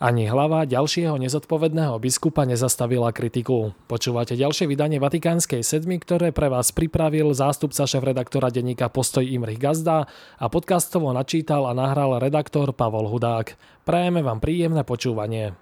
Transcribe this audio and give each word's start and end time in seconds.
Ani 0.00 0.24
hlava 0.24 0.64
ďalšieho 0.64 1.20
nezodpovedného 1.20 2.00
biskupa 2.00 2.48
nezastavila 2.48 3.12
kritiku. 3.12 3.76
Počúvate 3.84 4.32
ďalšie 4.32 4.64
vydanie 4.64 4.96
Vatikánskej 4.96 5.60
sedmy, 5.60 6.00
ktoré 6.00 6.32
pre 6.32 6.48
vás 6.48 6.72
pripravil 6.72 7.36
zástupca 7.36 7.84
šéf-redaktora 7.84 8.48
denníka 8.48 8.88
Postoj 8.88 9.28
Imrich 9.28 9.60
Gazda 9.60 10.08
a 10.40 10.44
podcastovo 10.48 11.12
načítal 11.12 11.68
a 11.68 11.76
nahral 11.76 12.16
redaktor 12.16 12.72
Pavol 12.72 13.12
Hudák. 13.12 13.60
Prajeme 13.84 14.24
vám 14.24 14.40
príjemné 14.40 14.88
počúvanie. 14.88 15.52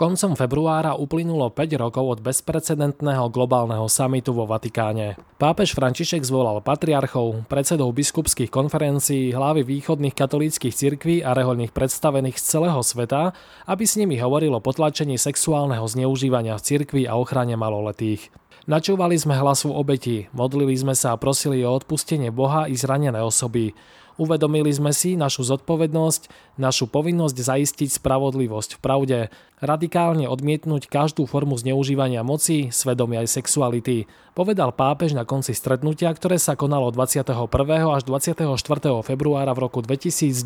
Koncom 0.00 0.32
februára 0.32 0.96
uplynulo 0.96 1.52
5 1.52 1.76
rokov 1.76 2.16
od 2.16 2.18
bezprecedentného 2.24 3.28
globálneho 3.28 3.84
samitu 3.84 4.32
vo 4.32 4.48
Vatikáne. 4.48 5.20
Pápež 5.36 5.76
František 5.76 6.24
zvolal 6.24 6.64
patriarchov, 6.64 7.44
predsedov 7.52 7.92
biskupských 7.92 8.48
konferencií, 8.48 9.36
hlavy 9.36 9.60
východných 9.60 10.16
katolíckých 10.16 10.72
cirkví 10.72 11.20
a 11.20 11.36
reholných 11.36 11.76
predstavených 11.76 12.40
z 12.40 12.44
celého 12.48 12.80
sveta, 12.80 13.36
aby 13.68 13.84
s 13.84 14.00
nimi 14.00 14.16
hovoril 14.16 14.56
o 14.56 14.64
potlačení 14.64 15.20
sexuálneho 15.20 15.84
zneužívania 15.84 16.56
v 16.56 16.64
cirkvi 16.64 17.02
a 17.04 17.20
ochrane 17.20 17.60
maloletých. 17.60 18.32
Načúvali 18.64 19.20
sme 19.20 19.36
hlasu 19.36 19.68
obeti, 19.68 20.32
modlili 20.32 20.80
sme 20.80 20.96
sa 20.96 21.12
a 21.12 21.20
prosili 21.20 21.60
o 21.60 21.76
odpustenie 21.76 22.32
Boha 22.32 22.72
i 22.72 22.76
zranené 22.76 23.20
osoby. 23.20 23.76
Uvedomili 24.20 24.68
sme 24.68 24.92
si 24.92 25.16
našu 25.16 25.48
zodpovednosť, 25.48 26.28
našu 26.60 26.84
povinnosť 26.92 27.40
zaistiť 27.40 27.88
spravodlivosť 27.88 28.76
v 28.76 28.80
pravde, 28.84 29.18
radikálne 29.64 30.28
odmietnúť 30.28 30.92
každú 30.92 31.24
formu 31.24 31.56
zneužívania 31.56 32.20
moci, 32.20 32.68
svedomia 32.68 33.24
aj 33.24 33.40
sexuality, 33.40 34.04
povedal 34.36 34.76
pápež 34.76 35.16
na 35.16 35.24
konci 35.24 35.56
stretnutia, 35.56 36.12
ktoré 36.12 36.36
sa 36.36 36.52
konalo 36.52 36.92
21. 36.92 37.32
až 37.96 38.04
24. 38.04 38.44
februára 39.00 39.56
v 39.56 39.62
roku 39.64 39.80
2019. 39.80 40.36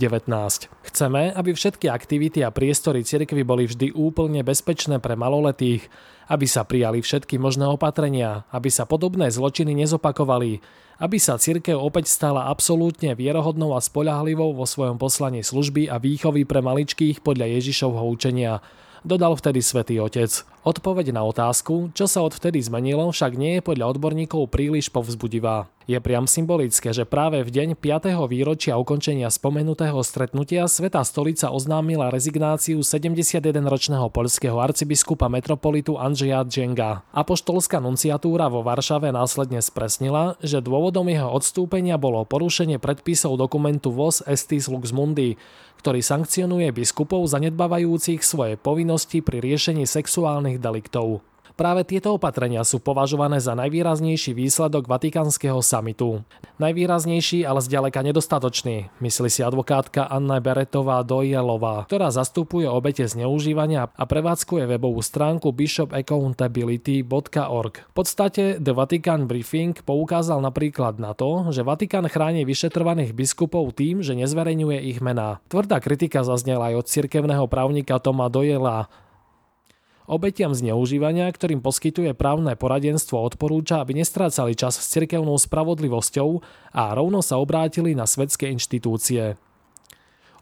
Chceme, 0.86 1.34
aby 1.34 1.50
všetky 1.50 1.90
aktivity 1.90 2.46
a 2.46 2.54
priestory 2.54 3.02
cirkvy 3.02 3.42
boli 3.42 3.66
vždy 3.66 3.90
úplne 3.90 4.46
bezpečné 4.46 5.02
pre 5.02 5.18
maloletých, 5.18 5.90
aby 6.30 6.46
sa 6.48 6.64
prijali 6.64 7.04
všetky 7.04 7.36
možné 7.36 7.68
opatrenia, 7.68 8.48
aby 8.54 8.72
sa 8.72 8.88
podobné 8.88 9.28
zločiny 9.28 9.76
nezopakovali, 9.76 10.64
aby 11.02 11.16
sa 11.18 11.36
cirkev 11.36 11.76
opäť 11.76 12.08
stala 12.08 12.46
absolútne 12.46 13.12
vierohodnou 13.18 13.74
a 13.74 13.82
spoľahlivou 13.82 14.54
vo 14.54 14.64
svojom 14.64 14.96
poslaní 14.96 15.42
služby 15.42 15.90
a 15.90 15.98
výchovy 15.98 16.46
pre 16.46 16.62
maličkých 16.62 17.20
podľa 17.20 17.58
Ježišovho 17.58 18.06
učenia, 18.06 18.62
dodal 19.02 19.34
vtedy 19.36 19.60
svätý 19.60 19.98
Otec. 19.98 20.53
Odpoveď 20.64 21.12
na 21.12 21.20
otázku, 21.28 21.92
čo 21.92 22.08
sa 22.08 22.24
odvtedy 22.24 22.56
zmenilo, 22.64 23.12
však 23.12 23.36
nie 23.36 23.60
je 23.60 23.66
podľa 23.68 23.92
odborníkov 23.92 24.48
príliš 24.48 24.88
povzbudivá. 24.88 25.68
Je 25.84 26.00
priam 26.00 26.24
symbolické, 26.24 26.96
že 26.96 27.04
práve 27.04 27.44
v 27.44 27.52
deň 27.52 27.68
5. 27.76 28.16
výročia 28.32 28.80
ukončenia 28.80 29.28
spomenutého 29.28 30.00
stretnutia 30.00 30.64
Sveta 30.64 31.04
stolica 31.04 31.52
oznámila 31.52 32.08
rezignáciu 32.08 32.80
71-ročného 32.80 34.08
poľského 34.08 34.56
arcibiskupa 34.56 35.28
metropolitu 35.28 36.00
Andrzeja 36.00 36.40
Dženga. 36.48 37.12
Apoštolská 37.12 37.84
nunciatúra 37.84 38.48
vo 38.48 38.64
Varšave 38.64 39.12
následne 39.12 39.60
spresnila, 39.60 40.40
že 40.40 40.64
dôvodom 40.64 41.04
jeho 41.12 41.28
odstúpenia 41.28 42.00
bolo 42.00 42.24
porušenie 42.24 42.80
predpisov 42.80 43.36
dokumentu 43.36 43.92
VOS 43.92 44.24
Estis 44.24 44.72
Lux 44.72 44.96
Mundi, 44.96 45.36
ktorý 45.84 46.00
sankcionuje 46.00 46.72
biskupov 46.72 47.28
zanedbávajúcich 47.28 48.24
svoje 48.24 48.56
povinnosti 48.56 49.20
pri 49.20 49.44
riešení 49.44 49.84
sexuálnych 49.84 50.53
deliktov. 50.58 51.22
Práve 51.54 51.86
tieto 51.86 52.18
opatrenia 52.18 52.66
sú 52.66 52.82
považované 52.82 53.38
za 53.38 53.54
najvýraznejší 53.54 54.34
výsledok 54.34 54.90
Vatikánskeho 54.90 55.62
samitu. 55.62 56.26
Najvýraznejší, 56.58 57.46
ale 57.46 57.62
zďaleka 57.62 58.02
nedostatočný, 58.02 58.90
myslí 58.98 59.30
si 59.30 59.46
advokátka 59.46 60.10
Anna 60.10 60.42
Beretová 60.42 61.06
Dojelová, 61.06 61.86
ktorá 61.86 62.10
zastupuje 62.10 62.66
obete 62.66 63.06
zneužívania 63.06 63.86
a 63.86 64.02
prevádzkuje 64.02 64.66
webovú 64.66 64.98
stránku 64.98 65.54
bishopaccountability.org. 65.54 67.74
V 67.86 67.94
podstate 67.94 68.58
The 68.58 68.74
Vatican 68.74 69.30
Briefing 69.30 69.78
poukázal 69.86 70.42
napríklad 70.42 70.98
na 70.98 71.14
to, 71.14 71.54
že 71.54 71.62
Vatikán 71.62 72.10
chráni 72.10 72.42
vyšetrovaných 72.42 73.14
biskupov 73.14 73.78
tým, 73.78 74.02
že 74.02 74.18
nezverejňuje 74.18 74.90
ich 74.90 74.98
mená. 74.98 75.38
Tvrdá 75.46 75.78
kritika 75.78 76.26
zaznela 76.26 76.74
aj 76.74 76.82
od 76.82 76.90
cirkevného 76.90 77.46
právnika 77.46 78.02
Toma 78.02 78.26
Dojela, 78.26 78.90
Obetiam 80.04 80.52
zneužívania, 80.52 81.32
ktorým 81.32 81.64
poskytuje 81.64 82.12
právne 82.12 82.52
poradenstvo, 82.60 83.24
odporúča, 83.24 83.80
aby 83.80 83.96
nestrácali 83.96 84.52
čas 84.52 84.76
s 84.76 84.92
cirkevnou 84.92 85.40
spravodlivosťou 85.40 86.44
a 86.76 86.92
rovno 86.92 87.24
sa 87.24 87.40
obrátili 87.40 87.96
na 87.96 88.04
svetské 88.04 88.52
inštitúcie. 88.52 89.40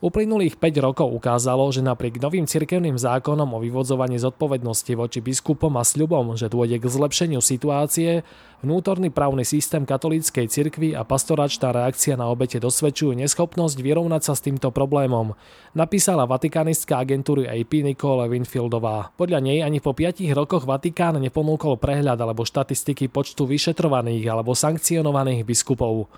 Uplynulých 0.02 0.58
5 0.58 0.82
rokov 0.82 1.14
ukázalo, 1.14 1.70
že 1.70 1.78
napriek 1.78 2.18
novým 2.18 2.42
cirkevným 2.42 2.98
zákonom 2.98 3.46
o 3.54 3.62
vyvodzovaní 3.62 4.18
zodpovednosti 4.18 4.98
voči 4.98 5.22
biskupom 5.22 5.70
a 5.78 5.86
sľubom, 5.86 6.34
že 6.34 6.50
dôjde 6.50 6.82
k 6.82 6.90
zlepšeniu 6.90 7.38
situácie, 7.38 8.26
vnútorný 8.66 9.14
právny 9.14 9.46
systém 9.46 9.86
katolíckej 9.86 10.50
cirkvi 10.50 10.98
a 10.98 11.06
pastoračná 11.06 11.70
reakcia 11.70 12.18
na 12.18 12.26
obete 12.26 12.58
dosvedčujú 12.58 13.14
neschopnosť 13.14 13.78
vyrovnať 13.78 14.22
sa 14.26 14.34
s 14.34 14.42
týmto 14.42 14.74
problémom, 14.74 15.38
napísala 15.70 16.26
vatikánistka 16.26 16.98
agentúry 16.98 17.46
AP 17.46 17.86
Nicole 17.86 18.26
Winfieldová. 18.26 19.14
Podľa 19.14 19.38
nej 19.38 19.62
ani 19.62 19.78
po 19.78 19.94
5 19.94 20.18
rokoch 20.34 20.66
Vatikán 20.66 21.22
neponúkol 21.22 21.78
prehľad 21.78 22.18
alebo 22.18 22.42
štatistiky 22.42 23.06
počtu 23.06 23.46
vyšetrovaných 23.46 24.26
alebo 24.26 24.50
sankcionovaných 24.50 25.46
biskupov. 25.46 26.10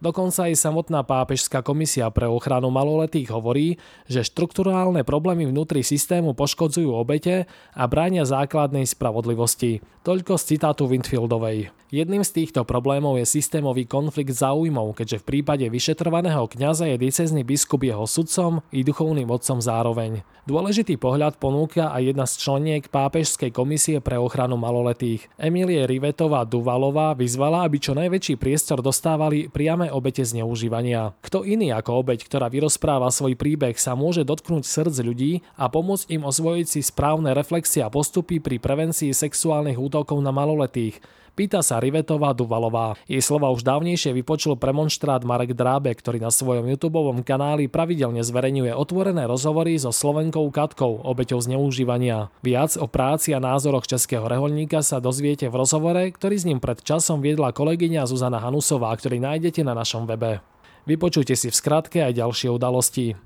Dokonca 0.00 0.48
aj 0.48 0.56
samotná 0.56 1.04
pápežská 1.04 1.60
komisia 1.60 2.08
pre 2.08 2.24
ochranu 2.24 2.72
maloletých 2.72 3.36
hovorí, 3.36 3.76
že 4.08 4.24
štrukturálne 4.24 5.04
problémy 5.04 5.44
vnútri 5.44 5.84
systému 5.84 6.32
poškodzujú 6.32 6.88
obete 6.88 7.44
a 7.76 7.84
bránia 7.84 8.24
základnej 8.24 8.88
spravodlivosti. 8.88 9.84
Toľko 10.00 10.40
z 10.40 10.56
citátu 10.56 10.88
Windfieldovej. 10.88 11.68
Jedným 11.92 12.24
z 12.24 12.32
týchto 12.32 12.64
problémov 12.64 13.20
je 13.20 13.28
systémový 13.28 13.84
konflikt 13.84 14.32
záujmov, 14.32 14.96
keďže 14.96 15.20
v 15.20 15.28
prípade 15.28 15.66
vyšetrovaného 15.68 16.48
kňaza 16.48 16.88
je 16.88 16.96
diecezný 16.96 17.44
biskup 17.44 17.84
jeho 17.84 18.08
sudcom 18.08 18.64
i 18.72 18.80
duchovným 18.80 19.28
otcom 19.28 19.60
zároveň. 19.60 20.24
Dôležitý 20.48 20.96
pohľad 20.96 21.36
ponúka 21.36 21.92
aj 21.92 22.14
jedna 22.14 22.24
z 22.24 22.34
členiek 22.40 22.88
Pápežskej 22.88 23.52
komisie 23.52 23.98
pre 24.00 24.16
ochranu 24.16 24.56
maloletých. 24.56 25.28
Emilie 25.36 25.84
Rivetová 25.84 26.48
Duvalová 26.48 27.12
vyzvala, 27.12 27.68
aby 27.68 27.76
čo 27.82 27.92
najväčší 27.92 28.40
priestor 28.40 28.80
dostávali 28.80 29.50
priame 29.52 29.89
obete 29.90 30.24
zneužívania. 30.24 31.12
Kto 31.20 31.42
iný 31.42 31.74
ako 31.74 32.06
obeť, 32.06 32.24
ktorá 32.24 32.48
vyrozpráva 32.48 33.10
svoj 33.10 33.36
príbeh, 33.36 33.76
sa 33.76 33.98
môže 33.98 34.22
dotknúť 34.22 34.64
srdc 34.64 34.96
ľudí 35.02 35.32
a 35.58 35.68
pomôcť 35.68 36.14
im 36.14 36.22
osvojiť 36.24 36.66
si 36.66 36.80
správne 36.80 37.34
reflexie 37.36 37.82
a 37.82 37.92
postupy 37.92 38.38
pri 38.38 38.62
prevencii 38.62 39.10
sexuálnych 39.10 39.76
útokov 39.76 40.22
na 40.22 40.32
maloletých, 40.32 41.02
Pýta 41.40 41.64
sa 41.64 41.80
Rivetová 41.80 42.36
Duvalová. 42.36 43.00
Jej 43.08 43.24
slova 43.24 43.48
už 43.48 43.64
dávnejšie 43.64 44.12
vypočul 44.12 44.60
premonštrát 44.60 45.24
Marek 45.24 45.56
Drábe, 45.56 45.88
ktorý 45.88 46.20
na 46.20 46.28
svojom 46.28 46.68
YouTube 46.68 47.00
kanáli 47.24 47.64
pravidelne 47.64 48.20
zverejňuje 48.20 48.76
otvorené 48.76 49.24
rozhovory 49.24 49.80
so 49.80 49.88
Slovenkou 49.88 50.44
Katkou, 50.52 51.00
obeťou 51.00 51.40
zneužívania. 51.40 52.28
Viac 52.44 52.76
o 52.76 52.84
práci 52.84 53.32
a 53.32 53.40
názoroch 53.40 53.88
českého 53.88 54.28
reholníka 54.28 54.84
sa 54.84 55.00
dozviete 55.00 55.48
v 55.48 55.64
rozhovore, 55.64 56.12
ktorý 56.12 56.36
s 56.36 56.44
ním 56.44 56.60
pred 56.60 56.84
časom 56.84 57.24
viedla 57.24 57.56
kolegyňa 57.56 58.04
Zuzana 58.04 58.36
Hanusová, 58.36 58.92
ktorý 58.92 59.16
nájdete 59.24 59.64
na 59.64 59.72
našom 59.72 60.04
webe. 60.04 60.44
Vypočujte 60.84 61.40
si 61.40 61.48
v 61.48 61.56
skratke 61.56 62.04
aj 62.04 62.20
ďalšie 62.20 62.52
udalosti. 62.52 63.16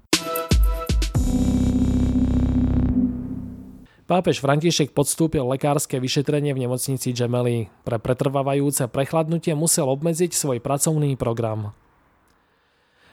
Pápež 4.04 4.44
František 4.44 4.92
podstúpil 4.92 5.41
lekárske 5.48 5.97
vyšetrenie 5.97 6.53
v 6.53 6.69
nemocnici 6.69 7.16
Gemelli. 7.16 7.72
Pre 7.88 7.97
pretrvávajúce 7.97 8.84
prechladnutie 8.92 9.56
musel 9.56 9.88
obmedziť 9.88 10.28
svoj 10.37 10.60
pracovný 10.60 11.16
program. 11.16 11.73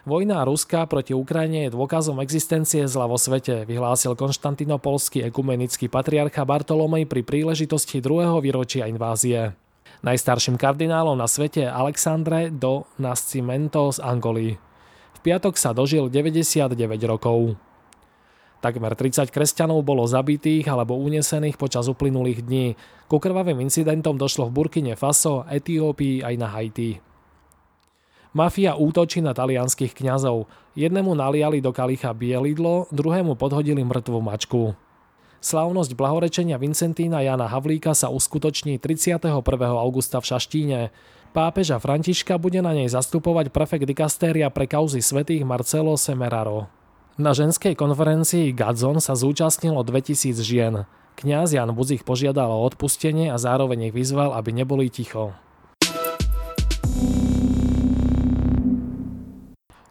Vojna 0.04 0.44
Ruska 0.44 0.84
proti 0.92 1.16
Ukrajine 1.16 1.72
je 1.72 1.80
dôkazom 1.80 2.20
existencie 2.20 2.84
zla 2.92 3.08
vo 3.08 3.16
svete, 3.16 3.64
vyhlásil 3.64 4.20
konštantinopolský 4.20 5.24
ekumenický 5.32 5.88
patriarcha 5.88 6.44
Bartolomej 6.44 7.08
pri 7.08 7.24
príležitosti 7.24 8.04
druhého 8.04 8.44
výročia 8.44 8.84
invázie. 8.92 9.56
Najstarším 10.04 10.60
kardinálom 10.60 11.16
na 11.16 11.32
svete 11.32 11.64
je 11.64 11.72
Alexandre 11.72 12.52
do 12.52 12.84
Nascimento 13.00 13.96
z 13.96 14.04
Angolí. 14.04 14.60
V 15.16 15.20
piatok 15.24 15.56
sa 15.56 15.72
dožil 15.72 16.12
99 16.12 16.76
rokov. 17.08 17.71
Takmer 18.62 18.94
30 18.94 19.34
kresťanov 19.34 19.82
bolo 19.82 20.06
zabitých 20.06 20.70
alebo 20.70 20.94
unesených 20.94 21.58
počas 21.58 21.90
uplynulých 21.90 22.46
dní. 22.46 22.78
Ku 23.10 23.18
krvavým 23.18 23.58
incidentom 23.58 24.22
došlo 24.22 24.48
v 24.48 24.54
Burkine 24.54 24.94
Faso, 24.94 25.42
Etiópii 25.50 26.22
aj 26.22 26.36
na 26.38 26.48
Haiti. 26.54 27.02
Mafia 28.38 28.78
útočí 28.78 29.20
na 29.20 29.34
talianských 29.34 29.98
kňazov. 29.98 30.46
Jednému 30.78 31.12
naliali 31.12 31.60
do 31.60 31.74
kalicha 31.74 32.14
bielidlo, 32.14 32.88
druhému 32.94 33.36
podhodili 33.36 33.82
mŕtvú 33.82 34.20
mačku. 34.24 34.78
Slavnosť 35.42 35.98
blahorečenia 35.98 36.62
Vincentína 36.62 37.26
Jana 37.26 37.50
Havlíka 37.50 37.98
sa 37.98 38.14
uskutoční 38.14 38.78
31. 38.78 39.42
augusta 39.74 40.22
v 40.22 40.30
Šaštíne. 40.32 40.80
Pápeža 41.34 41.82
Františka 41.82 42.38
bude 42.38 42.62
na 42.62 42.78
nej 42.78 42.86
zastupovať 42.88 43.50
prefekt 43.50 43.90
dikastéria 43.90 44.54
pre 44.54 44.70
kauzy 44.70 45.02
svetých 45.02 45.42
Marcelo 45.42 45.98
Semeraro. 45.98 46.70
Na 47.20 47.36
ženskej 47.36 47.76
konferencii 47.76 48.56
Gadzon 48.56 49.04
sa 49.04 49.20
zúčastnilo 49.20 49.84
2000 49.84 50.40
žien. 50.40 50.88
Kňaz 51.20 51.52
Jan 51.52 51.76
Budzich 51.76 52.08
požiadal 52.08 52.48
o 52.48 52.64
odpustenie 52.64 53.28
a 53.28 53.36
zároveň 53.36 53.92
ich 53.92 53.96
vyzval, 53.96 54.32
aby 54.32 54.56
neboli 54.56 54.88
ticho. 54.88 55.36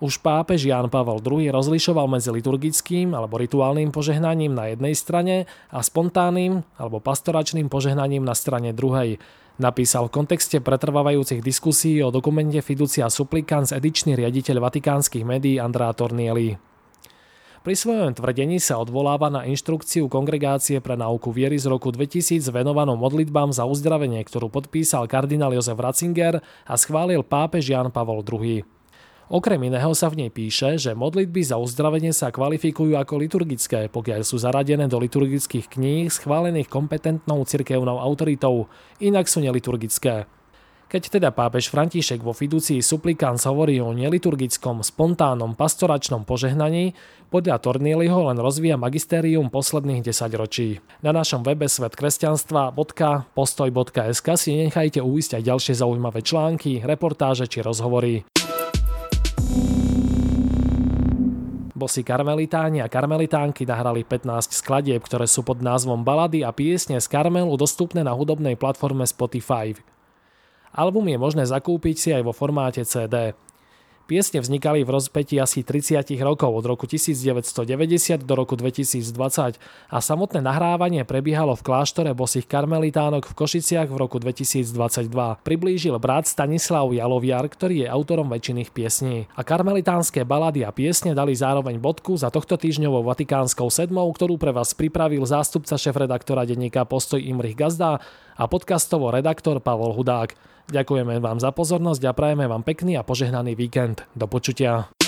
Už 0.00 0.17
pápež 0.25 0.64
Jan 0.64 0.88
Pavel 0.88 1.20
II 1.20 1.52
rozlišoval 1.52 2.08
medzi 2.08 2.32
liturgickým 2.32 3.12
alebo 3.12 3.37
rituálnym 3.37 3.93
požehnaním 3.93 4.56
na 4.56 4.73
jednej 4.73 4.96
strane 4.96 5.44
a 5.69 5.84
spontánnym 5.84 6.64
alebo 6.81 7.05
pastoračným 7.05 7.69
požehnaním 7.69 8.25
na 8.25 8.32
strane 8.32 8.73
druhej. 8.73 9.20
Napísal 9.61 10.08
v 10.08 10.25
kontexte 10.25 10.64
pretrvávajúcich 10.64 11.44
diskusí 11.44 12.00
o 12.00 12.08
dokumente 12.08 12.64
Fiducia 12.64 13.12
Supplicans 13.12 13.76
edičný 13.76 14.16
riaditeľ 14.16 14.56
vatikánskych 14.56 15.20
médií 15.20 15.61
Andrá 15.61 15.93
Tornieli. 15.93 16.69
Pri 17.60 17.76
svojom 17.76 18.16
tvrdení 18.16 18.56
sa 18.56 18.80
odvoláva 18.80 19.28
na 19.28 19.44
inštrukciu 19.44 20.08
Kongregácie 20.08 20.80
pre 20.80 20.96
náuku 20.96 21.28
viery 21.28 21.60
z 21.60 21.68
roku 21.68 21.92
2000 21.92 22.40
venovanú 22.48 22.96
modlitbám 22.96 23.52
za 23.52 23.68
uzdravenie, 23.68 24.24
ktorú 24.24 24.48
podpísal 24.48 25.04
kardinál 25.04 25.52
Jozef 25.52 25.76
Ratzinger 25.76 26.40
a 26.40 26.74
schválil 26.80 27.20
pápež 27.20 27.68
Jan 27.68 27.92
Pavol 27.92 28.24
II. 28.24 28.64
Okrem 29.28 29.60
iného 29.68 29.92
sa 29.92 30.08
v 30.08 30.24
nej 30.24 30.30
píše, 30.32 30.80
že 30.80 30.96
modlitby 30.96 31.44
za 31.44 31.60
uzdravenie 31.60 32.16
sa 32.16 32.32
kvalifikujú 32.32 32.96
ako 32.96 33.14
liturgické, 33.20 33.92
pokiaľ 33.92 34.24
sú 34.24 34.40
zaradené 34.40 34.88
do 34.88 34.96
liturgických 34.96 35.68
kníh 35.68 36.08
schválených 36.08 36.72
kompetentnou 36.72 37.44
cirkevnou 37.44 38.00
autoritou, 38.00 38.72
inak 39.04 39.28
sú 39.28 39.44
neliturgické. 39.44 40.24
Keď 40.90 41.22
teda 41.22 41.31
pápež 41.31 41.70
František 41.70 42.19
vo 42.19 42.34
fiducii 42.34 42.82
Supplicans 42.82 43.46
hovorí 43.46 43.78
o 43.78 43.94
neliturgickom, 43.94 44.82
spontánnom, 44.82 45.54
pastoračnom 45.54 46.26
požehnaní, 46.26 46.98
podľa 47.31 47.62
Tornieliho 47.62 48.26
len 48.26 48.34
rozvíja 48.42 48.75
magistérium 48.75 49.54
posledných 49.54 50.02
10 50.02 50.34
ročí. 50.34 50.82
Na 50.98 51.14
našom 51.14 51.46
webe 51.46 51.70
svetkresťanstva.postoj.sk 51.70 54.28
si 54.34 54.66
nechajte 54.66 54.98
uísť 54.98 55.38
aj 55.38 55.42
ďalšie 55.46 55.78
zaujímavé 55.78 56.26
články, 56.26 56.82
reportáže 56.82 57.46
či 57.46 57.62
rozhovory. 57.62 58.26
Bosi 61.70 62.02
karmelitáni 62.02 62.82
a 62.82 62.90
karmelitánky 62.90 63.62
nahrali 63.62 64.02
15 64.02 64.58
skladieb, 64.58 65.06
ktoré 65.06 65.31
sú 65.31 65.46
pod 65.46 65.62
názvom 65.62 66.02
Balady 66.02 66.42
a 66.42 66.50
piesne 66.50 66.98
z 66.98 67.06
Karmelu 67.06 67.54
dostupné 67.54 68.02
na 68.02 68.10
hudobnej 68.10 68.58
platforme 68.58 69.06
Spotify. 69.06 69.78
Album 70.70 71.11
je 71.11 71.19
možné 71.19 71.44
zakúpiť 71.46 71.96
si 71.99 72.08
aj 72.14 72.22
vo 72.22 72.31
formáte 72.31 72.87
CD. 72.87 73.34
Piesne 74.11 74.43
vznikali 74.43 74.82
v 74.82 74.90
rozpeti 74.90 75.38
asi 75.38 75.62
30 75.62 76.02
rokov 76.26 76.50
od 76.50 76.67
roku 76.67 76.82
1990 76.82 77.62
do 78.26 78.34
roku 78.34 78.58
2020 78.58 79.06
a 79.87 79.99
samotné 80.02 80.43
nahrávanie 80.43 81.06
prebiehalo 81.06 81.55
v 81.55 81.62
kláštore 81.62 82.11
bosých 82.11 82.50
karmelitánok 82.50 83.31
v 83.31 83.37
Košiciach 83.38 83.87
v 83.87 83.94
roku 83.94 84.19
2022. 84.19 85.14
Priblížil 85.46 85.94
brat 86.02 86.26
Stanislav 86.26 86.90
Jaloviar, 86.90 87.46
ktorý 87.46 87.87
je 87.87 87.88
autorom 87.94 88.26
väčšiných 88.34 88.75
piesní. 88.75 89.31
A 89.38 89.46
karmelitánske 89.46 90.26
balady 90.26 90.66
a 90.66 90.75
piesne 90.75 91.14
dali 91.14 91.38
zároveň 91.38 91.78
bodku 91.78 92.19
za 92.19 92.34
tohto 92.34 92.58
týždňovou 92.58 93.06
Vatikánskou 93.06 93.70
sedmou, 93.70 94.11
ktorú 94.11 94.43
pre 94.43 94.50
vás 94.50 94.75
pripravil 94.75 95.23
zástupca 95.23 95.78
šéf-redaktora 95.78 96.43
denníka 96.50 96.82
Postoj 96.82 97.23
Imrich 97.23 97.55
Gazda 97.55 98.02
a 98.40 98.48
podcastovo 98.48 99.12
redaktor 99.12 99.60
Pavol 99.60 99.92
Hudák. 99.92 100.32
Ďakujeme 100.72 101.20
vám 101.20 101.37
za 101.44 101.52
pozornosť 101.52 102.02
a 102.08 102.16
prajeme 102.16 102.48
vám 102.48 102.64
pekný 102.64 102.96
a 102.96 103.04
požehnaný 103.04 103.52
víkend. 103.52 104.08
Do 104.16 104.25
počutia. 104.25 105.00